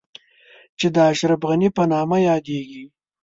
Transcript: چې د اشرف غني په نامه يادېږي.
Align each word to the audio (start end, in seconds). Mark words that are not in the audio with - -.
چې 0.79 0.87
د 0.95 0.97
اشرف 1.11 1.41
غني 1.49 1.69
په 1.77 1.83
نامه 1.91 2.17
يادېږي. 2.27 2.83